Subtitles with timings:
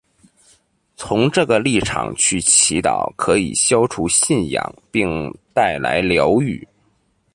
[0.97, 6.67] 从这个立场去祈祷可以消除信仰并带来疗愈。